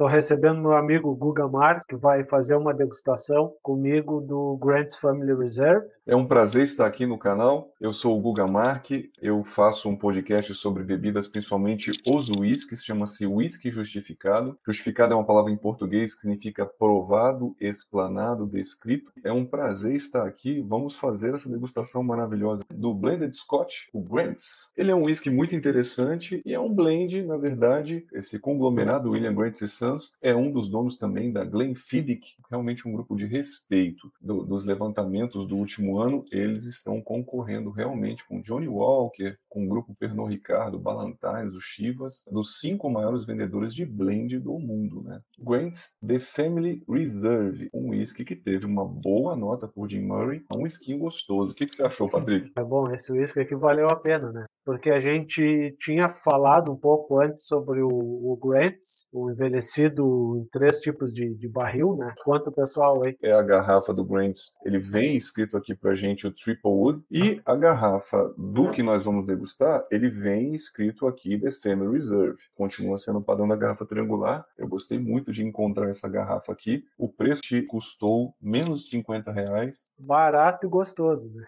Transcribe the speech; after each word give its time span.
Estou 0.00 0.08
recebendo 0.08 0.62
meu 0.62 0.72
amigo 0.72 1.14
Guga 1.14 1.46
Mar, 1.46 1.82
que 1.86 1.94
vai 1.94 2.24
fazer 2.24 2.56
uma 2.56 2.72
degustação 2.72 3.52
comigo 3.62 4.18
do 4.22 4.56
Grant's 4.56 4.96
Family 4.96 5.34
Reserve. 5.34 5.86
É 6.06 6.16
um 6.16 6.26
prazer 6.26 6.64
estar 6.64 6.86
aqui 6.86 7.04
no 7.04 7.18
canal. 7.18 7.70
Eu 7.78 7.92
sou 7.92 8.18
o 8.18 8.20
Guga 8.20 8.46
Mark, 8.46 8.90
eu 9.20 9.44
faço 9.44 9.90
um 9.90 9.94
podcast 9.94 10.54
sobre 10.54 10.82
bebidas, 10.82 11.28
principalmente 11.28 11.92
os 12.06 12.30
whiskies, 12.30 12.82
chama-se 12.82 13.26
Whisky 13.26 13.70
Justificado. 13.70 14.58
Justificado 14.66 15.12
é 15.12 15.16
uma 15.16 15.26
palavra 15.26 15.52
em 15.52 15.56
português 15.56 16.14
que 16.14 16.22
significa 16.22 16.64
provado, 16.64 17.54
explanado, 17.60 18.46
descrito. 18.46 19.12
É 19.22 19.30
um 19.30 19.44
prazer 19.44 19.94
estar 19.94 20.26
aqui. 20.26 20.64
Vamos 20.66 20.96
fazer 20.96 21.34
essa 21.34 21.48
degustação 21.48 22.02
maravilhosa 22.02 22.64
do 22.74 22.94
Blended 22.94 23.36
Scotch, 23.36 23.88
o 23.92 24.00
Grant's. 24.00 24.72
Ele 24.76 24.90
é 24.90 24.94
um 24.94 25.04
whisky 25.04 25.28
muito 25.28 25.54
interessante 25.54 26.40
e 26.44 26.54
é 26.54 26.58
um 26.58 26.74
blend, 26.74 27.22
na 27.22 27.36
verdade, 27.36 28.06
esse 28.14 28.38
conglomerado 28.38 29.10
William 29.10 29.34
Grant 29.34 29.60
Sons 29.90 30.16
é 30.22 30.34
um 30.34 30.50
dos 30.50 30.68
donos 30.68 30.96
também 30.96 31.32
da 31.32 31.44
Glenfiddich, 31.44 32.36
realmente 32.48 32.86
um 32.86 32.92
grupo 32.92 33.16
de 33.16 33.26
respeito 33.26 34.12
do, 34.20 34.44
dos 34.44 34.64
levantamentos 34.64 35.46
do 35.46 35.56
último 35.56 35.98
ano. 35.98 36.24
Eles 36.30 36.64
estão 36.64 37.00
concorrendo 37.00 37.70
realmente 37.70 38.26
com 38.26 38.40
Johnny 38.40 38.68
Walker, 38.68 39.36
com 39.48 39.64
o 39.64 39.68
grupo 39.68 39.94
Pernod 39.94 40.32
Ricard, 40.32 40.76
Ballantines, 40.78 41.54
o 41.54 41.60
Chivas, 41.60 42.24
dos 42.30 42.60
cinco 42.60 42.88
maiores 42.88 43.24
vendedores 43.24 43.74
de 43.74 43.84
blend 43.84 44.38
do 44.38 44.58
mundo. 44.58 45.02
Né? 45.02 45.20
Grant's 45.38 45.96
The 46.06 46.18
Family 46.18 46.82
Reserve, 46.88 47.68
um 47.72 47.90
whisky 47.90 48.24
que 48.24 48.36
teve 48.36 48.66
uma 48.66 48.84
boa 48.84 49.34
nota 49.36 49.66
por 49.66 49.88
Jim 49.88 50.02
Murray, 50.02 50.44
um 50.52 50.62
whisky 50.62 50.96
gostoso. 50.96 51.52
O 51.52 51.54
que, 51.54 51.66
que 51.66 51.74
você 51.74 51.82
achou, 51.82 52.08
Patrick? 52.08 52.50
É 52.60 52.62
bom, 52.62 52.92
esse 52.92 53.10
whisky 53.10 53.40
aqui 53.40 53.54
valeu 53.54 53.88
a 53.88 53.96
pena, 53.96 54.30
né? 54.32 54.44
Porque 54.64 54.90
a 54.90 55.00
gente 55.00 55.76
tinha 55.80 56.08
falado 56.08 56.72
um 56.72 56.76
pouco 56.76 57.20
antes 57.20 57.46
sobre 57.46 57.80
o, 57.80 57.88
o 57.88 58.38
Grant's, 58.42 59.08
o 59.12 59.30
envelhecido 59.30 60.38
em 60.38 60.48
três 60.50 60.80
tipos 60.80 61.12
de, 61.12 61.34
de 61.34 61.48
barril, 61.48 61.96
né? 61.96 62.14
Quanto 62.24 62.52
pessoal 62.52 63.02
aí? 63.02 63.16
É 63.22 63.32
a 63.32 63.42
garrafa 63.42 63.92
do 63.92 64.04
Grant's. 64.04 64.54
Ele 64.64 64.78
vem 64.78 65.16
escrito 65.16 65.56
aqui 65.56 65.74
pra 65.74 65.94
gente 65.94 66.26
o 66.26 66.32
Triple 66.32 66.70
Wood. 66.70 67.02
E 67.10 67.40
a 67.44 67.56
garrafa 67.56 68.32
do 68.36 68.70
que 68.70 68.82
nós 68.82 69.04
vamos 69.04 69.26
degustar, 69.26 69.84
ele 69.90 70.08
vem 70.08 70.54
escrito 70.54 71.06
aqui 71.06 71.38
The 71.38 71.52
Family 71.52 71.92
Reserve. 71.92 72.38
Continua 72.54 72.98
sendo 72.98 73.18
o 73.18 73.24
padrão 73.24 73.48
da 73.48 73.56
garrafa 73.56 73.86
triangular. 73.86 74.46
Eu 74.58 74.68
gostei 74.68 74.98
muito 74.98 75.32
de 75.32 75.44
encontrar 75.44 75.88
essa 75.88 76.08
garrafa 76.08 76.52
aqui. 76.52 76.84
O 76.98 77.08
preço 77.08 77.42
custou 77.68 78.34
menos 78.40 78.82
de 78.82 78.88
50 78.90 79.32
reais. 79.32 79.88
Barato 79.98 80.66
e 80.66 80.68
gostoso, 80.68 81.30
né? 81.34 81.44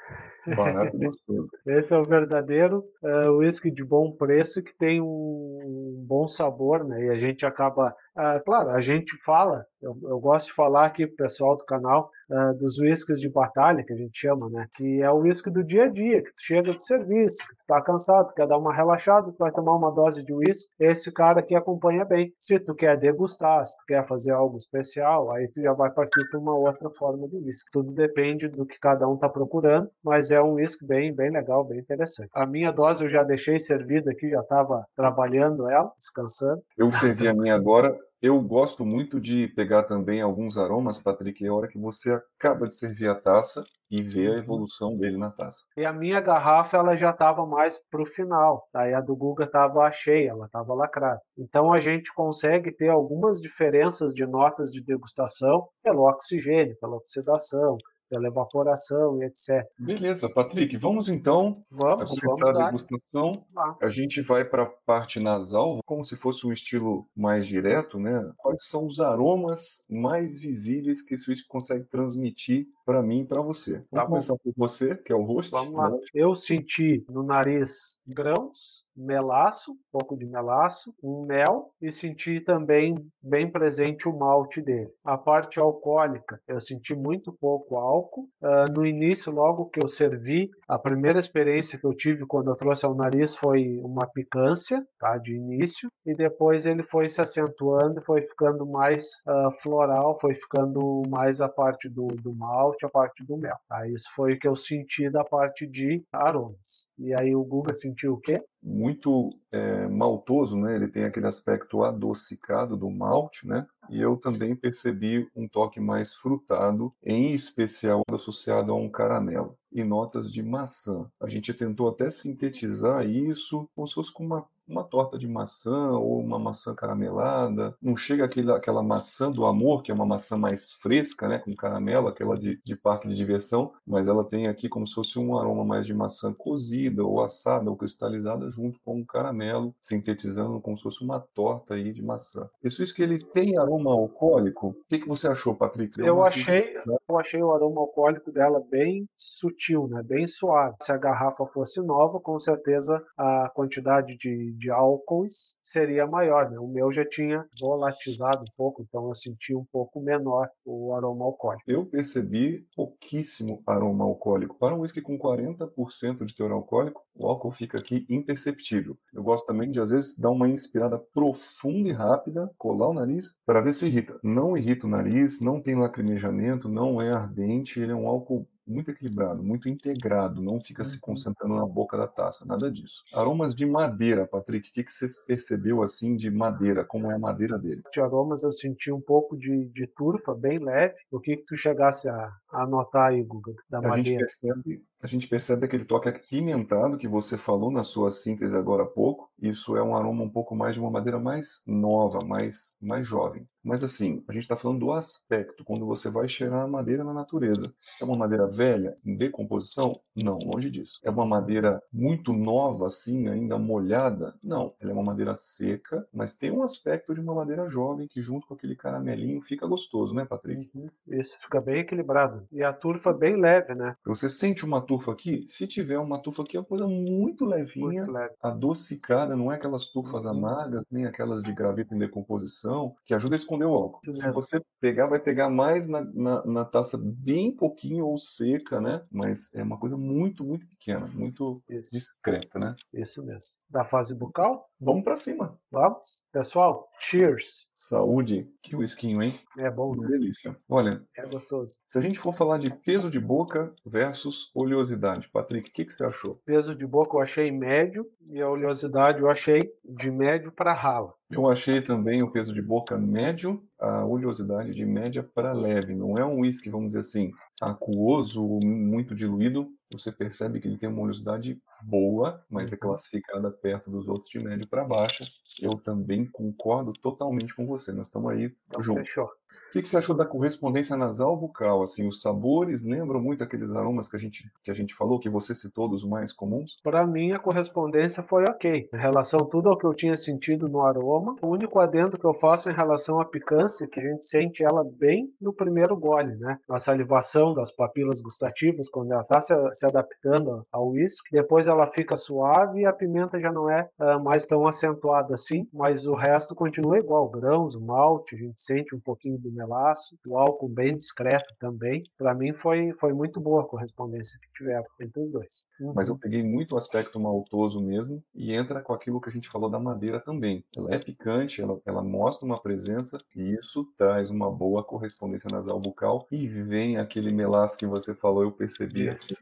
Barato 0.47 0.97
gostoso. 0.99 1.51
Esse 1.67 1.95
é 1.95 1.99
o 1.99 2.05
verdadeiro 2.05 2.85
uh, 3.03 3.31
whisky 3.37 3.71
de 3.71 3.85
bom 3.85 4.11
preço 4.11 4.63
que 4.63 4.75
tem 4.75 5.01
um 5.01 6.05
bom 6.07 6.27
sabor, 6.27 6.85
né? 6.85 7.05
E 7.05 7.11
a 7.11 7.17
gente 7.17 7.47
acaba 7.47 7.95
ah, 8.15 8.41
claro, 8.41 8.71
a 8.71 8.81
gente 8.81 9.17
fala, 9.25 9.65
eu, 9.81 9.97
eu, 10.03 10.21
gosto 10.21 10.49
de 10.49 10.53
falar 10.53 10.85
aqui 10.85 11.07
pro 11.07 11.17
pessoal 11.17 11.57
do 11.57 11.65
canal 11.65 12.11
uh, 12.31 12.55
dos 12.59 12.79
whiskies 12.79 13.19
de 13.19 13.29
batalha, 13.29 13.83
que 13.83 13.93
a 13.93 13.97
gente 13.97 14.19
chama, 14.19 14.51
né? 14.51 14.69
Que 14.77 15.01
é 15.01 15.11
o 15.11 15.21
whisky 15.21 15.51
do 15.51 15.65
dia 15.65 15.85
a 15.85 15.89
dia, 15.89 16.23
que 16.23 16.31
tu 16.31 16.41
chega 16.41 16.73
do 16.75 16.83
serviço, 16.83 17.39
que 17.39 17.57
tu 17.57 17.67
tá 17.67 17.81
cansado, 17.81 18.35
quer 18.35 18.47
dar 18.47 18.59
uma 18.59 18.75
relaxada, 18.75 19.33
tu 19.33 19.39
vai 19.39 19.51
tomar 19.51 19.77
uma 19.77 19.91
dose 19.91 20.23
de 20.23 20.33
whisky, 20.33 20.71
esse 20.79 21.11
cara 21.11 21.41
aqui 21.41 21.55
acompanha 21.55 22.05
bem. 22.05 22.35
Se 22.39 22.59
tu 22.61 22.75
quer 22.75 22.99
degustar, 22.99 23.65
se 23.65 23.77
tu 23.79 23.85
quer 23.89 24.07
fazer 24.07 24.33
algo 24.33 24.59
especial, 24.59 25.33
aí 25.33 25.49
tu 25.49 25.63
já 25.63 25.73
vai 25.73 25.91
partir 25.91 26.29
para 26.29 26.39
uma 26.39 26.55
outra 26.55 26.91
forma 26.91 27.27
de 27.29 27.37
whisky. 27.39 27.71
Tudo 27.73 27.93
depende 27.93 28.47
do 28.47 28.67
que 28.67 28.79
cada 28.79 29.09
um 29.09 29.17
tá 29.17 29.29
procurando, 29.29 29.91
mas 30.05 30.31
é 30.31 30.41
um 30.41 30.55
whisky 30.55 30.87
bem, 30.87 31.15
bem 31.15 31.31
legal, 31.31 31.65
bem 31.65 31.79
interessante. 31.79 32.29
A 32.35 32.45
minha 32.45 32.71
dose 32.71 33.05
eu 33.05 33.11
já 33.11 33.23
deixei 33.23 33.59
servida 33.59 34.11
aqui, 34.11 34.29
já 34.29 34.41
estava 34.41 34.85
trabalhando 34.95 35.67
ela, 35.67 35.91
descansando. 35.97 36.63
Eu 36.77 36.93
servi 36.93 37.27
a 37.27 37.33
minha 37.33 37.55
agora 37.55 38.02
eu 38.21 38.41
gosto 38.41 38.87
muito 38.87 39.21
de 39.21 39.49
pegar 39.49 39.83
também 39.83 40.21
alguns 40.21 40.57
aromas, 40.57 41.01
Patrick, 41.01 41.45
é 41.45 41.49
a 41.49 41.55
hora 41.55 41.67
que 41.67 41.79
você 41.79 42.13
acaba 42.39 42.69
de 42.69 42.77
servir 42.77 43.09
a 43.09 43.15
taça 43.15 43.65
e 43.91 44.01
ver 44.01 44.29
a 44.29 44.33
uhum. 44.33 44.39
evolução 44.39 44.97
dele 44.97 45.19
na 45.19 45.31
taça. 45.31 45.59
E 45.77 45.85
a 45.85 45.93
minha 45.93 46.21
garrafa 46.21 46.77
ela 46.77 46.97
já 46.97 47.11
estava 47.11 47.45
mais 47.45 47.81
para 47.91 48.01
o 48.01 48.07
final, 48.07 48.65
aí 48.73 48.95
a 48.95 49.01
do 49.01 49.17
Guga 49.17 49.45
estava 49.45 49.91
cheia, 49.91 50.31
ela 50.31 50.47
estava 50.47 50.73
lacrada. 50.73 51.21
Então 51.37 51.73
a 51.73 51.81
gente 51.81 52.15
consegue 52.15 52.71
ter 52.71 52.89
algumas 52.89 53.41
diferenças 53.41 54.15
de 54.15 54.25
notas 54.25 54.73
de 54.73 54.83
degustação 54.83 55.69
pelo 55.83 56.09
oxigênio, 56.09 56.77
pela 56.81 56.97
oxidação, 56.97 57.77
pela 58.13 58.29
evaporação 58.29 59.23
e 59.23 59.25
etc. 59.25 59.67
Beleza, 59.79 60.29
Patrick, 60.29 60.77
vamos 60.77 61.09
então 61.09 61.65
vamos, 61.71 62.11
começar 62.11 62.53
vamos 62.53 62.61
a 62.61 62.67
degustação. 62.67 63.47
A 63.81 63.89
gente 63.89 64.21
vai 64.21 64.45
para 64.45 64.65
a 64.65 64.67
parte 64.67 65.19
nasal, 65.19 65.81
como 65.87 66.05
se 66.05 66.15
fosse 66.15 66.47
um 66.47 66.53
estilo 66.53 67.09
mais 67.17 67.47
direto, 67.47 67.99
né? 67.99 68.31
Quais 68.37 68.67
são 68.67 68.87
os 68.87 69.01
aromas 69.01 69.87
mais 69.89 70.39
visíveis 70.39 71.01
que 71.01 71.15
esse 71.15 71.31
whisky 71.31 71.49
consegue 71.49 71.85
transmitir 71.85 72.67
para 72.85 73.03
mim 73.03 73.21
e 73.21 73.27
para 73.27 73.41
você? 73.41 73.73
Vamos 73.73 73.89
tá 73.91 74.07
começar 74.07 74.35
por 74.37 74.53
você, 74.59 74.95
que 74.95 75.11
é 75.11 75.17
o 75.17 75.23
rosto. 75.23 75.53
Vamos 75.53 75.73
lá. 75.73 75.91
Eu 76.13 76.37
senti 76.37 77.03
no 77.09 77.23
nariz 77.23 77.99
grãos, 78.07 78.82
melaço, 78.97 79.73
um 79.73 79.77
pouco 79.91 80.17
de 80.17 80.27
melaço, 80.27 80.95
um 81.03 81.25
mel 81.25 81.71
e 81.81 81.91
senti 81.91 82.41
também 82.41 82.95
bem 83.23 83.51
presente 83.51 84.09
o 84.09 84.17
malte 84.17 84.61
dele. 84.61 84.91
A 85.05 85.17
parte 85.17 85.59
alcoólica, 85.59 86.41
eu 86.47 86.61
senti 86.61 86.95
muito 86.95 87.33
pouco 87.33 87.77
álcool. 87.77 88.29
Uh, 88.43 88.73
no 88.75 88.87
início, 88.87 89.33
logo 89.33 89.67
que 89.67 89.83
eu 89.83 89.89
servi, 89.89 90.51
a 90.69 90.79
primeira 90.79 91.19
experiência 91.19 91.79
que 91.79 91.87
eu 91.87 91.95
tive 91.95 92.27
quando 92.27 92.51
eu 92.51 92.57
trouxe 92.57 92.85
ao 92.85 92.95
nariz 92.95 93.35
foi 93.37 93.79
uma 93.83 94.07
picância, 94.07 94.85
tá, 94.99 95.17
de 95.19 95.35
início, 95.35 95.89
e 96.05 96.15
depois 96.15 96.67
ele 96.67 96.83
foi 96.83 97.09
se 97.09 97.21
acentuando, 97.21 98.03
foi 98.03 98.23
ficando 98.23 98.67
mais 98.67 99.07
uh, 99.27 99.51
floral, 99.61 100.19
foi 100.21 100.35
ficando 100.35 101.03
mais 101.09 101.41
a 101.41 101.49
parte 101.49 101.89
do, 101.89 102.07
do 102.07 102.35
malte, 102.35 102.85
a 102.85 102.89
parte 102.89 103.25
do 103.25 103.37
mel. 103.37 103.57
Tá? 103.69 103.87
Isso 103.89 104.09
foi 104.15 104.35
o 104.35 104.39
que 104.39 104.49
eu 104.49 104.57
senti 104.57 105.09
da 105.11 105.25
parte 105.25 105.67
de 105.67 106.03
aromas. 106.13 106.89
E 106.99 107.15
aí 107.19 107.35
o 107.35 107.45
Guga 107.45 107.75
sentiu 107.75 108.15
o 108.15 108.21
quê? 108.21 108.43
Muito 108.63 109.39
é, 109.53 109.87
maltoso, 109.87 110.57
né? 110.57 110.75
Ele 110.75 110.89
tem 110.89 111.05
aquele 111.05 111.27
aspecto 111.27 111.85
adocicado 111.85 112.77
do 112.77 112.91
malte, 112.91 113.47
né? 113.47 113.67
E 113.91 114.01
eu 114.01 114.17
também 114.17 114.57
percebi 114.57 115.29
um 115.37 115.47
toque 115.47 115.79
mais 115.79 116.15
frutado, 116.15 116.91
em 117.05 117.33
especial 117.35 118.03
associado 118.11 118.73
a 118.73 118.75
um 118.75 118.89
caramelo 118.89 119.57
e 119.71 119.85
notas 119.85 120.33
de 120.33 120.43
maçã. 120.43 121.11
A 121.21 121.29
gente 121.29 121.53
tentou 121.53 121.89
até 121.89 122.09
sintetizar 122.11 123.07
isso 123.07 123.69
como 123.75 123.87
se 123.87 123.95
fosse 123.95 124.13
com 124.13 124.25
uma 124.25 124.47
uma 124.67 124.85
torta 124.85 125.19
de 125.19 125.29
maçã 125.29 125.91
ou 125.91 126.21
uma 126.21 126.39
maçã 126.39 126.75
caramelada. 126.75 127.77
Não 127.81 127.97
chega 127.97 128.25
aquele, 128.25 128.51
aquela 128.53 128.83
maçã 128.83 129.31
do 129.31 129.45
amor, 129.45 129.83
que 129.83 129.91
é 129.91 129.95
uma 129.95 130.07
maçã 130.07 130.37
mais 130.37 130.73
fresca, 130.73 131.29
né, 131.29 131.39
com 131.39 131.55
caramelo, 131.55 132.09
aquela 132.09 132.39
de, 132.39 132.61
de 132.65 132.77
parque 132.77 133.09
de 133.09 133.15
diversão, 133.15 133.73
mas 133.87 134.09
ela 134.09 134.25
tem 134.25 134.49
aqui 134.49 134.69
como 134.69 134.87
se 134.87 134.95
fosse 134.95 135.19
um 135.19 135.39
aroma 135.39 135.65
mais 135.65 135.87
de 135.87 135.95
maçã 135.95 136.33
cozida 136.33 137.05
ou 137.05 137.23
assada 137.23 137.71
ou 137.71 137.77
cristalizada 137.77 138.49
junto 138.51 138.81
com 138.85 139.01
o 139.01 139.07
caramelo, 139.07 139.42
sintetizando 139.81 140.61
como 140.61 140.77
se 140.77 140.83
fosse 140.83 141.03
uma 141.03 141.21
torta 141.21 141.75
aí 141.75 141.93
de 141.93 142.03
maçã. 142.03 142.49
Isso, 142.63 142.83
isso 142.83 142.95
que 142.95 143.03
ele 143.03 143.25
tem 143.25 143.59
aroma 143.59 143.93
alcoólico. 143.93 144.69
O 144.69 144.85
que, 144.89 144.99
que 144.99 145.09
você 145.09 145.29
achou, 145.29 145.55
Patrick? 145.55 145.99
eu 146.01 146.23
achei, 146.23 146.75
eu 147.15 147.21
achei 147.21 147.43
o 147.43 147.53
aroma 147.53 147.81
alcoólico 147.81 148.33
dela 148.33 148.63
bem 148.71 149.07
sutil, 149.17 149.89
né, 149.89 150.03
bem 150.03 150.29
suave. 150.29 150.77
Se 150.83 150.93
a 150.93 150.97
garrafa 150.97 151.47
fosse 151.47 151.81
nova, 151.83 152.21
com 152.21 152.39
certeza 152.39 153.03
a 153.17 153.51
quantidade 153.55 154.17
de 154.17 154.53
de 154.53 154.71
álcoois 154.71 155.57
seria 155.63 156.07
maior. 156.07 156.51
Né? 156.51 156.59
O 156.59 156.69
meu 156.69 156.93
já 156.93 157.05
tinha 157.05 157.45
volatizado 157.61 158.43
um 158.43 158.53
pouco, 158.57 158.83
então 158.83 159.09
eu 159.09 159.15
senti 159.15 159.55
um 159.55 159.65
pouco 159.73 160.01
menor 160.01 160.49
o 160.65 160.95
aroma 160.95 161.25
alcoólico. 161.25 161.65
Eu 161.67 161.85
percebi 161.85 162.67
pouquíssimo 162.77 163.63
aroma 163.67 164.05
alcoólico. 164.05 164.57
Para 164.59 164.75
um 164.75 164.81
whisky 164.81 165.01
com 165.01 165.19
40% 165.19 166.25
de 166.25 166.35
teor 166.35 166.53
alcoólico, 166.53 167.03
o 167.15 167.27
álcool 167.27 167.53
fica 167.53 167.79
aqui 167.79 168.07
imperceptível. 168.09 168.97
Eu 169.13 169.23
gosto 169.23 169.47
também 169.47 169.71
de, 169.71 169.81
às 169.81 169.91
vezes, 169.91 170.19
dar 170.19 170.31
uma 170.31 170.49
inspirada 170.49 170.99
profunda 170.99 171.89
e 171.89 171.93
rápida, 171.93 172.51
colar 172.57 172.89
o 172.89 172.95
nariz, 172.95 173.35
para 173.45 173.61
ver 173.61 173.73
se 173.73 173.87
irrita. 173.87 174.19
Não 174.23 174.57
irrita 174.57 174.87
o 174.87 174.91
nariz, 174.91 175.41
não 175.41 175.61
tem 175.61 175.75
lacrimejamento, 175.75 176.69
não 176.69 177.02
é 177.03 177.13
ardente, 177.13 177.81
ele 177.81 177.93
é 177.93 177.95
um 177.95 178.09
álcool 178.09 178.47
muito 178.67 178.91
equilibrado, 178.91 179.43
muito 179.43 179.69
integrado, 179.69 180.41
não 180.41 180.61
fica 180.61 180.85
se 180.85 180.95
uhum. 180.95 181.01
concentrando 181.01 181.55
na 181.57 181.67
boca 181.67 181.97
da 181.97 182.07
taça, 182.07 182.45
nada 182.45 182.71
disso. 182.71 183.03
Aromas 183.13 183.55
de 183.55 183.67
madeira, 183.67 184.27
Patrick, 184.27 184.69
o 184.69 184.73
que, 184.73 184.85
que 184.85 184.93
você 184.93 185.07
percebeu 185.27 185.83
assim 185.83 186.17
de 186.17 186.31
madeira? 186.31 186.85
Como 186.85 187.11
é 187.11 187.15
a 187.15 187.19
madeira 187.19 187.59
dele? 187.59 187.83
De 187.93 188.01
aromas 188.01 188.43
eu 188.43 188.53
senti 188.53 188.91
um 188.91 189.01
pouco 189.01 189.37
de, 189.37 189.67
de 189.67 189.87
turfa, 189.87 190.35
bem 190.35 190.59
leve. 190.59 190.95
O 191.11 191.21
que, 191.21 191.37
que 191.37 191.45
tu 191.45 191.57
chegasse 191.57 192.09
a, 192.09 192.33
a 192.51 192.67
notar 192.67 193.11
aí, 193.11 193.23
Guga, 193.23 193.55
da 193.69 193.79
a 193.79 193.83
madeira? 193.83 194.05
Gente 194.05 194.19
percebe, 194.19 194.85
a 195.03 195.07
gente 195.07 195.29
percebe 195.29 195.67
aquele 195.67 195.85
toque 195.85 196.09
apimentado 196.09 196.99
que 196.99 197.09
você 197.09 197.37
falou 197.37 197.71
na 197.71 197.85
sua 197.85 198.11
síntese 198.11 198.57
agora 198.57 198.85
há 198.85 198.87
pouco. 198.87 199.31
Isso 199.41 199.77
é 199.77 199.83
um 199.83 199.95
aroma 199.95 200.23
um 200.23 200.31
pouco 200.31 200.55
mais 200.55 200.75
de 200.75 200.81
uma 200.81 200.91
madeira 200.91 201.19
mais 201.19 201.63
nova, 201.67 202.25
mais, 202.25 202.77
mais 202.81 203.07
jovem. 203.07 203.47
Mas 203.65 203.85
assim, 203.85 204.25
a 204.29 204.33
gente 204.33 204.43
está 204.43 204.57
falando 204.57 204.81
do 204.81 204.93
aspecto, 204.93 205.65
quando 205.65 205.87
você 205.87 206.11
vai 206.11 206.29
cheirar 206.29 206.63
a 206.63 206.67
madeira 206.67 207.05
na 207.05 207.13
natureza. 207.13 207.73
É 208.01 208.05
uma 208.05 208.17
madeira 208.17 208.47
velha, 208.47 208.95
em 209.05 209.17
decomposição? 209.17 210.01
Não, 210.17 210.39
longe 210.39 210.71
disso. 210.71 211.01
É 211.03 211.11
uma 211.11 211.25
madeira 211.25 211.83
muito 211.93 212.33
nova, 212.33 212.87
assim, 212.87 213.29
ainda 213.29 213.59
molhada? 213.59 214.35
Não, 214.43 214.75
ela 214.81 214.91
é 214.91 214.95
uma 214.95 215.03
madeira 215.03 215.35
seca, 215.35 216.07
mas 216.13 216.37
tem 216.37 216.51
um 216.51 216.63
aspecto 216.63 217.15
de 217.15 217.21
uma 217.21 217.35
madeira 217.35 217.69
jovem 217.69 218.09
que 218.09 218.21
junto 218.21 218.47
com 218.47 218.55
aquele 218.55 218.77
caramelinho 218.77 219.41
fica 219.41 219.67
gostoso, 219.67 220.15
né, 220.15 220.25
Patrick? 220.25 220.71
Uhum. 220.75 220.89
Isso, 221.09 221.39
fica 221.41 221.61
bem 221.61 221.81
equilibrado. 221.81 222.47
E 222.53 222.63
a 222.63 222.73
turfa 222.73 223.13
bem 223.13 223.37
leve, 223.37 223.75
né? 223.75 223.97
Você 224.05 224.29
sente 224.29 224.65
uma 224.65 224.81
turfa 224.81 225.13
aqui? 225.13 225.45
Se 225.49 225.67
tiver 225.67 225.99
uma 225.99 226.19
turfa 226.19 226.43
aqui, 226.43 226.57
é 226.57 226.61
uma 226.61 226.67
coisa 226.67 226.87
muito 226.87 227.45
levinha, 227.45 228.03
muito 228.03 228.13
leve. 228.13 228.35
adocicada, 228.43 229.37
não 229.37 229.53
é 229.53 229.57
aquelas 229.57 229.87
turfas 229.87 230.25
uhum. 230.25 230.31
amargas, 230.31 230.85
nem 230.91 231.07
aquelas 231.07 231.43
de 231.43 231.53
graveto 231.53 231.95
em 231.95 231.99
decomposição, 231.99 232.95
que 233.05 233.15
ajuda 233.15 233.35
a 233.35 233.39
esconder 233.53 233.67
o 233.67 233.75
álcool. 233.75 234.01
Se 234.03 234.31
você 234.31 234.61
pegar, 234.81 235.07
vai 235.07 235.21
pegar 235.21 235.51
mais 235.51 235.89
na, 235.89 236.01
na, 236.01 236.45
na, 236.45 236.65
taça 236.65 236.99
bem 236.99 237.55
pouquinho 237.55 238.07
ou 238.07 238.19
seca, 238.19 238.81
né? 238.81 239.05
Mas 239.11 239.53
é 239.55 239.63
uma 239.63 239.79
coisa 239.79 239.97
muito, 239.97 240.45
muito 240.45 240.67
pequena, 240.67 241.07
muito 241.07 241.63
Isso. 241.69 241.91
discreta, 241.91 242.59
né? 242.59 242.75
Isso 242.93 243.25
mesmo. 243.25 243.53
Da 243.71 243.85
fase 243.85 244.15
bucal? 244.15 244.69
Vamos 244.81 245.05
para 245.05 245.17
cima. 245.17 245.59
Vamos. 245.71 246.25
Pessoal, 246.33 246.89
cheers. 246.99 247.69
Saúde. 247.75 248.49
Que 248.63 248.75
whiskinho, 248.75 249.23
hein? 249.23 249.39
É 249.59 249.71
bom, 249.71 249.95
né? 249.95 250.09
Delícia. 250.09 250.57
Olha. 250.69 251.03
É 251.17 251.27
gostoso. 251.27 251.77
Se 251.87 251.99
a 251.99 252.01
gente 252.01 252.19
for 252.19 252.35
falar 252.35 252.59
de 252.59 252.71
peso 252.71 253.11
de 253.11 253.21
boca 253.21 253.73
versus 253.87 254.51
oleosidade, 254.55 255.29
Patrick, 255.29 255.71
o 255.71 255.73
que, 255.73 255.85
que 255.85 255.93
você 255.93 256.05
achou? 256.05 256.41
Peso 256.45 256.75
de 256.75 256.87
boca 256.87 257.17
eu 257.17 257.21
achei 257.21 257.51
médio 257.51 258.07
e 258.23 258.41
a 258.41 258.49
oleosidade 258.49 259.21
eu 259.21 259.31
achei 259.31 259.61
de 259.85 260.11
médio 260.11 260.51
para 260.51 260.73
rala. 260.73 261.15
Eu 261.33 261.49
achei 261.49 261.81
também 261.81 262.23
o 262.23 262.31
peso 262.31 262.53
de 262.53 262.61
boca 262.61 262.99
médio, 262.99 263.63
a 263.81 264.05
oleosidade 264.05 264.75
de 264.75 264.85
média 264.85 265.23
para 265.23 265.53
leve. 265.53 265.95
Não 265.95 266.19
é 266.19 266.25
um 266.25 266.41
whisky, 266.41 266.69
vamos 266.69 266.89
dizer 266.89 267.01
assim, 267.01 267.31
aquoso 267.61 268.47
muito 268.63 269.15
diluído. 269.15 269.69
Você 269.93 270.11
percebe 270.11 270.61
que 270.61 270.69
ele 270.69 270.79
tem 270.79 270.89
uma 270.89 271.03
oleosidade 271.03 271.61
boa, 271.83 272.45
mas 272.49 272.73
é 272.73 272.77
uhum. 272.77 272.81
classificada 272.81 273.51
perto 273.51 273.91
dos 273.91 274.09
outros 274.09 274.31
de 274.31 274.39
médio 274.39 274.69
para 274.69 274.85
baixa. 274.85 275.25
Eu 275.61 275.77
também 275.77 276.25
concordo 276.27 276.93
totalmente 276.93 277.55
com 277.55 277.67
você. 277.67 277.93
Nós 277.93 278.09
estamos 278.09 278.31
aí 278.31 278.55
então, 278.69 278.83
juntos. 278.83 279.09
Fechou. 279.09 279.29
O 279.69 279.73
que, 279.73 279.81
que, 279.81 279.89
você 279.89 279.97
achou 279.97 280.15
da 280.15 280.27
correspondência 280.27 280.97
nasal 280.97 281.35
bucal? 281.35 281.83
Assim, 281.83 282.07
os 282.07 282.21
sabores 282.21 282.85
lembram 282.85 283.23
muito 283.23 283.43
aqueles 283.43 283.71
aromas 283.73 284.09
que 284.09 284.17
a 284.17 284.19
gente, 284.19 284.51
que 284.63 284.71
a 284.71 284.75
gente 284.75 284.95
falou, 284.95 285.19
que 285.19 285.31
você 285.31 285.55
citou 285.55 285.89
dos 285.89 286.05
mais 286.05 286.31
comuns? 286.31 286.79
Para 286.83 287.07
mim, 287.07 287.33
a 287.33 287.39
correspondência 287.39 288.23
foi 288.23 288.45
ok. 288.45 288.91
Em 288.93 288.99
relação 288.99 289.41
a 289.41 289.47
tudo 289.47 289.71
ao 289.71 289.79
que 289.79 289.87
eu 289.87 289.95
tinha 289.95 290.15
sentido 290.15 290.69
no 290.69 290.83
aroma, 290.83 291.37
o 291.41 291.49
único 291.49 291.79
adendo 291.79 292.19
que 292.19 292.27
eu 292.27 292.35
faço 292.35 292.69
em 292.69 292.75
relação 292.75 293.19
à 293.19 293.25
picância, 293.25 293.89
que 293.89 293.99
a 293.99 294.03
gente 294.03 294.27
sente 294.27 294.63
ela 294.63 294.85
bem 294.85 295.33
no 295.41 295.55
primeiro 295.55 295.97
gole, 295.97 296.37
né? 296.37 296.59
A 296.69 296.79
salivação 296.79 297.55
das 297.55 297.71
papilas 297.71 298.21
gustativas, 298.21 298.91
quando 298.91 299.13
ela 299.13 299.23
está 299.23 299.41
se, 299.41 299.55
se, 299.83 299.87
adaptando 299.87 300.65
ao 300.71 300.91
uísque. 300.91 301.31
Depois 301.33 301.67
ela 301.67 301.87
fica 301.89 302.17
suave 302.17 302.81
e 302.81 302.87
a 302.87 302.93
pimenta 302.93 303.41
já 303.41 303.51
não 303.51 303.69
é 303.69 303.89
uh, 303.99 304.23
mais 304.23 304.47
tão 304.47 304.67
acentuada 304.67 305.35
assim, 305.35 305.67
mas 305.73 306.07
o 306.07 306.15
resto 306.15 306.55
continua 306.55 306.99
igual. 306.99 307.29
Grãos, 307.29 307.77
malte, 307.77 308.37
a 308.37 308.39
gente 308.39 308.63
sente 308.63 308.95
um 308.95 309.01
pouquinho 309.01 309.39
do 309.39 309.51
melaço, 309.51 310.17
o 310.27 310.39
álcool 310.39 310.69
bem 310.69 310.97
discreto 310.97 311.55
também. 311.59 312.03
Para 312.17 312.35
mim 312.35 312.53
foi, 312.53 312.93
foi 312.99 313.13
muito 313.13 313.41
boa 313.41 313.63
a 313.63 313.67
correspondência 313.67 314.39
que 314.41 314.53
tiveram 314.53 314.85
entre 315.01 315.21
os 315.21 315.33
dois. 315.33 315.67
Uhum. 315.81 315.93
Mas 315.95 316.09
eu 316.09 316.19
peguei 316.19 316.43
muito 316.43 316.75
o 316.75 316.79
aspecto 316.79 317.19
maltoso 317.19 317.81
mesmo 317.81 318.23
e 318.35 318.55
entra 318.55 318.81
com 318.81 318.93
aquilo 318.93 319.21
que 319.21 319.29
a 319.29 319.33
gente 319.33 319.49
falou 319.49 319.69
da 319.69 319.79
madeira 319.79 320.21
também. 320.21 320.65
Ela 320.77 320.95
é 320.95 320.99
picante, 320.99 321.61
ela, 321.61 321.81
ela 321.85 322.03
mostra 322.03 322.47
uma 322.47 322.61
presença 322.61 323.19
e 323.35 323.55
isso 323.55 323.87
traz 323.97 324.31
uma 324.31 324.51
boa 324.51 324.85
correspondência 324.85 325.49
nasal 325.51 325.81
bucal 325.81 326.27
e 326.31 326.47
vem 326.47 326.97
aquele 326.97 327.33
melaço 327.33 327.77
que 327.77 327.87
você 327.87 328.15
falou, 328.15 328.43
eu 328.43 328.53
percebi 328.53 329.09
aqui. 329.09 329.35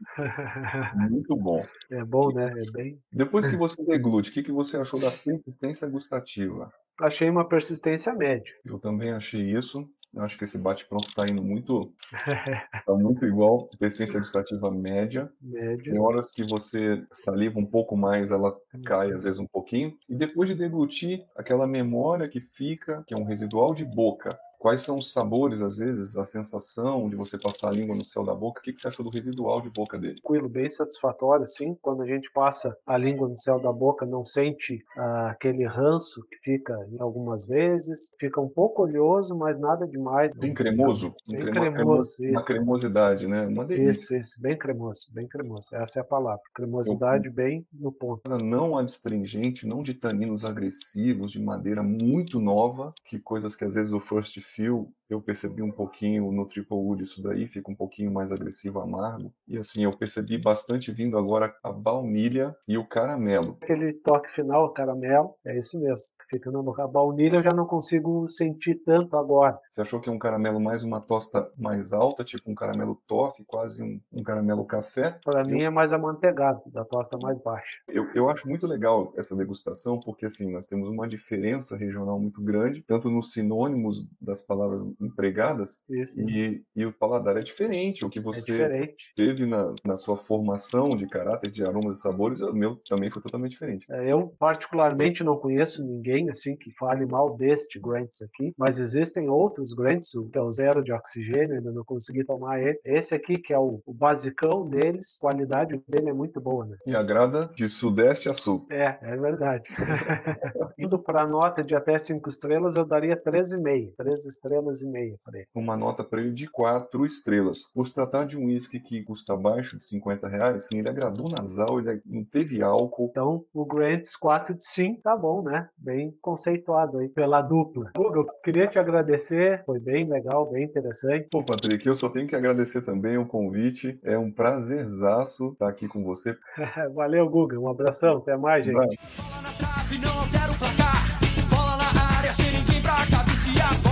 Muito 1.09 1.35
bom. 1.35 1.65
É 1.89 2.03
bom, 2.03 2.31
né? 2.33 2.45
É 2.45 2.71
bem... 2.71 2.99
Depois 3.11 3.47
que 3.47 3.55
você 3.57 3.83
deglute, 3.83 4.29
o 4.29 4.33
que, 4.33 4.43
que 4.43 4.51
você 4.51 4.77
achou 4.77 4.99
da 4.99 5.11
persistência 5.11 5.87
gustativa? 5.87 6.71
Achei 6.99 7.29
uma 7.29 7.47
persistência 7.47 8.13
média. 8.13 8.53
Eu 8.65 8.79
também 8.79 9.11
achei 9.11 9.41
isso. 9.41 9.89
Eu 10.13 10.23
acho 10.23 10.37
que 10.37 10.43
esse 10.43 10.57
bate-pronto 10.57 11.07
está 11.07 11.25
indo 11.25 11.41
muito, 11.41 11.93
tá 12.85 12.93
muito 12.93 13.25
igual. 13.25 13.69
Persistência 13.79 14.19
gustativa 14.19 14.69
média. 14.69 15.31
média. 15.41 15.91
Tem 15.91 15.99
horas 15.99 16.31
que 16.31 16.43
você 16.43 17.01
saliva 17.13 17.57
um 17.59 17.65
pouco 17.65 17.95
mais, 17.95 18.29
ela 18.29 18.53
cai 18.85 19.11
às 19.13 19.23
vezes 19.23 19.39
um 19.39 19.47
pouquinho. 19.47 19.97
E 20.09 20.15
depois 20.15 20.49
de 20.49 20.55
deglutir, 20.55 21.25
aquela 21.35 21.65
memória 21.65 22.27
que 22.27 22.41
fica, 22.41 23.03
que 23.07 23.13
é 23.13 23.17
um 23.17 23.23
residual 23.23 23.73
de 23.73 23.85
boca, 23.85 24.37
Quais 24.61 24.81
são 24.81 24.99
os 24.99 25.11
sabores, 25.11 25.59
às 25.59 25.77
vezes, 25.77 26.15
a 26.15 26.23
sensação 26.23 27.09
de 27.09 27.15
você 27.15 27.35
passar 27.35 27.69
a 27.69 27.71
língua 27.71 27.95
no 27.95 28.05
céu 28.05 28.23
da 28.23 28.35
boca? 28.35 28.61
O 28.61 28.63
que, 28.63 28.77
você 28.77 28.87
achou 28.87 29.03
do 29.03 29.09
residual 29.09 29.59
de 29.59 29.71
boca 29.71 29.97
dele? 29.97 30.21
Tranquilo, 30.21 30.47
bem 30.47 30.69
satisfatório, 30.69 31.45
assim. 31.45 31.75
Quando 31.81 32.03
a 32.03 32.05
gente 32.05 32.31
passa 32.31 32.77
a 32.85 32.95
língua 32.95 33.27
no 33.27 33.39
céu 33.39 33.59
da 33.59 33.73
boca, 33.73 34.05
não 34.05 34.23
sente 34.23 34.85
ah, 34.95 35.31
aquele 35.31 35.65
ranço 35.65 36.23
que 36.29 36.37
fica 36.43 36.77
em 36.91 37.01
algumas 37.01 37.47
vezes. 37.47 38.13
Fica 38.19 38.39
um 38.39 38.47
pouco 38.47 38.83
oleoso, 38.83 39.35
mas 39.35 39.59
nada 39.59 39.87
demais. 39.87 40.31
Bem 40.35 40.53
cremoso. 40.53 41.15
Bem 41.27 41.43
cremoso, 41.43 42.17
cremo... 42.17 42.31
Uma 42.33 42.45
cremosidade, 42.45 43.27
né? 43.27 43.47
Uma 43.47 43.65
delícia. 43.65 43.91
Isso, 43.91 44.15
isso. 44.15 44.39
Bem 44.39 44.55
cremoso, 44.55 45.07
bem 45.11 45.27
cremoso. 45.27 45.69
Essa 45.73 45.97
é 45.97 46.01
a 46.01 46.05
palavra. 46.05 46.43
Cremosidade 46.53 47.25
Eu... 47.25 47.33
bem 47.33 47.65
no 47.73 47.91
ponto. 47.91 48.29
Não 48.37 48.77
adstringente, 48.77 49.65
não 49.65 49.81
de 49.81 49.95
taninos 49.95 50.45
agressivos, 50.45 51.31
de 51.31 51.41
madeira 51.41 51.81
muito 51.81 52.39
nova, 52.39 52.93
que 53.03 53.17
coisas 53.17 53.55
que 53.55 53.65
às 53.65 53.73
vezes 53.73 53.91
o 53.91 53.99
first 53.99 54.39
feel 54.55 54.93
eu 55.13 55.21
percebi 55.21 55.61
um 55.61 55.71
pouquinho 55.71 56.31
no 56.31 56.45
Triple 56.45 56.77
Wood 56.77 57.03
isso 57.03 57.21
daí, 57.21 57.47
fica 57.47 57.69
um 57.69 57.75
pouquinho 57.75 58.11
mais 58.11 58.31
agressivo, 58.31 58.79
amargo. 58.79 59.33
E 59.47 59.57
assim, 59.57 59.83
eu 59.83 59.91
percebi 59.91 60.37
bastante 60.37 60.91
vindo 60.91 61.17
agora 61.17 61.53
a 61.63 61.71
baunilha 61.71 62.55
e 62.67 62.77
o 62.77 62.87
caramelo. 62.87 63.57
Aquele 63.61 63.93
toque 63.93 64.29
final, 64.31 64.65
o 64.65 64.69
caramelo, 64.69 65.35
é 65.45 65.57
isso 65.57 65.79
mesmo. 65.79 66.07
Fica 66.29 66.49
na 66.49 66.61
boca. 66.61 66.83
A 66.83 66.87
baunilha 66.87 67.37
eu 67.37 67.43
já 67.43 67.51
não 67.51 67.65
consigo 67.65 68.27
sentir 68.29 68.75
tanto 68.75 69.17
agora. 69.17 69.59
Você 69.69 69.81
achou 69.81 69.99
que 69.99 70.09
é 70.09 70.11
um 70.11 70.19
caramelo 70.19 70.59
mais 70.59 70.83
uma 70.83 71.01
tosta 71.01 71.51
mais 71.57 71.91
alta, 71.91 72.23
tipo 72.23 72.49
um 72.49 72.55
caramelo 72.55 72.95
toffee, 73.05 73.45
quase 73.45 73.83
um, 73.83 73.99
um 74.13 74.23
caramelo 74.23 74.63
café? 74.65 75.19
Para 75.25 75.43
mim 75.43 75.63
é 75.63 75.69
mais 75.69 75.91
amanteigado, 75.91 76.61
da 76.67 76.85
tosta 76.85 77.17
mais 77.21 77.37
baixa. 77.41 77.79
Eu, 77.87 78.07
eu 78.15 78.29
acho 78.29 78.47
muito 78.47 78.65
legal 78.65 79.13
essa 79.17 79.35
degustação, 79.35 79.99
porque 79.99 80.25
assim, 80.25 80.51
nós 80.51 80.67
temos 80.67 80.87
uma 80.87 81.07
diferença 81.07 81.75
regional 81.75 82.19
muito 82.19 82.41
grande, 82.41 82.81
tanto 82.81 83.09
nos 83.09 83.33
sinônimos 83.33 84.09
das 84.21 84.41
palavras 84.41 84.81
empregadas 85.01 85.83
e, 85.89 86.61
e, 86.75 86.85
o 86.85 86.93
paladar 86.93 87.37
é 87.37 87.41
diferente. 87.41 88.05
O 88.05 88.09
que 88.09 88.19
é 88.19 88.21
você 88.21 88.61
é 88.61 88.93
teve 89.15 89.45
na, 89.45 89.73
na 89.85 89.97
sua 89.97 90.17
formação 90.17 90.89
de 90.89 91.07
caráter, 91.07 91.51
de 91.51 91.63
aromas 91.63 91.99
e 91.99 92.01
sabores, 92.01 92.41
o 92.41 92.53
meu 92.53 92.75
também 92.87 93.09
foi 93.09 93.21
totalmente 93.21 93.51
diferente. 93.51 93.85
É, 93.89 94.11
eu, 94.11 94.33
particularmente, 94.39 95.23
não 95.23 95.37
conheço 95.37 95.83
ninguém 95.85 96.29
assim 96.29 96.55
que 96.55 96.71
fale 96.77 97.05
mal 97.05 97.35
deste 97.35 97.79
Grants 97.79 98.21
aqui, 98.21 98.53
mas 98.57 98.79
existem 98.79 99.29
outros 99.29 99.73
Grants, 99.73 100.11
que 100.31 100.37
é 100.37 100.41
o 100.41 100.51
zero 100.51 100.83
de 100.83 100.91
oxigênio, 100.91 101.55
ainda 101.55 101.71
não 101.71 101.83
consegui 101.83 102.23
tomar 102.23 102.61
ele. 102.61 102.79
Esse 102.85 103.15
aqui, 103.15 103.37
que 103.37 103.53
é 103.53 103.59
o, 103.59 103.81
o 103.85 103.93
basicão 103.93 104.67
deles, 104.67 105.17
a 105.17 105.21
qualidade 105.21 105.81
dele 105.87 106.09
é 106.09 106.13
muito 106.13 106.39
boa, 106.39 106.65
né? 106.65 106.77
E 106.85 106.95
agrada 106.95 107.49
de 107.55 107.67
sudeste 107.69 108.29
a 108.29 108.33
sul. 108.33 108.67
É, 108.69 108.97
é 109.01 109.17
verdade. 109.17 109.69
Indo 110.77 110.99
para 110.99 111.27
nota 111.27 111.63
de 111.63 111.75
até 111.75 111.97
5 111.97 112.27
estrelas, 112.29 112.75
eu 112.75 112.85
daria 112.85 113.15
13,5. 113.15 113.93
13 113.97 114.29
estrelas 114.29 114.81
e 114.81 114.87
4,5. 114.91 115.45
Uma 115.55 115.77
nota 115.77 116.03
para 116.03 116.21
ele 116.21 116.31
de 116.31 116.47
4 116.49 117.05
estrelas. 117.05 117.71
Por 117.73 117.87
se 117.87 117.93
tratar 117.93 118.25
de 118.25 118.37
um 118.37 118.45
uísque 118.45 118.79
que 118.79 119.03
custa 119.03 119.33
abaixo 119.33 119.77
de 119.77 119.83
50 119.85 120.27
reais, 120.27 120.67
ele 120.71 120.89
agradou 120.89 121.29
nasal, 121.29 121.79
ele 121.79 122.01
não 122.05 122.23
teve 122.23 122.61
álcool. 122.61 123.09
Então, 123.11 123.43
o 123.53 123.65
Grants 123.65 124.15
4 124.15 124.55
de 124.55 124.65
5 124.65 125.01
tá 125.01 125.15
bom, 125.15 125.41
né? 125.41 125.67
Bem 125.77 126.15
conceituado 126.21 126.99
aí 126.99 127.09
pela 127.09 127.41
dupla. 127.41 127.91
Hugo, 127.97 128.27
queria 128.43 128.67
te 128.67 128.79
agradecer, 128.79 129.63
foi 129.65 129.79
bem 129.79 130.07
legal, 130.07 130.49
bem 130.49 130.65
interessante. 130.65 131.27
Pô, 131.31 131.43
Patrick, 131.43 131.85
eu 131.87 131.95
só 131.95 132.09
tenho 132.09 132.27
que 132.27 132.35
agradecer 132.35 132.81
também 132.81 133.17
o 133.17 133.25
convite. 133.25 133.99
É 134.03 134.17
um 134.17 134.31
prazerzaço 134.31 135.51
estar 135.53 135.69
aqui 135.69 135.87
com 135.87 136.03
você. 136.03 136.37
Valeu, 136.93 137.29
Guga. 137.29 137.59
Um 137.59 137.69
abração. 137.69 138.17
Até 138.17 138.35
mais, 138.37 138.65
gente. 138.65 138.75
Vai. 138.75 138.87
Bola 138.87 139.41
na 139.41 139.51
trave, 139.51 139.97
não 139.97 140.29
quero 140.29 140.53
o 140.53 140.57
placar. 140.57 141.19
Bola 141.49 141.77
na 141.77 142.17
área, 142.17 142.33
sem 142.33 142.51
ninguém 142.51 142.81
pra 142.81 143.05
cabecear. 143.07 143.90